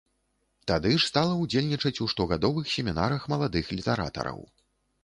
Тады 0.71 0.93
ж 0.95 1.01
стала 1.09 1.33
ўдзельнічаць 1.41 2.01
у 2.07 2.09
штогадовых 2.15 2.65
семінарах 2.79 3.21
маладых 3.35 3.65
літаратараў. 3.79 4.45